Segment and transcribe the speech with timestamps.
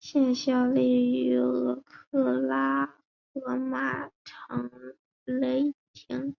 [0.00, 2.96] 现效力于俄克拉
[3.34, 4.70] 何马城
[5.26, 6.34] 雷霆。